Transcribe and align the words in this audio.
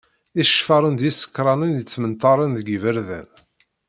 Iceffaren 0.41 0.95
d 0.99 1.01
yisekranen 1.03 1.75
yettmenṭaren 1.77 2.51
deg 2.57 2.65
yiberdan. 2.69 3.27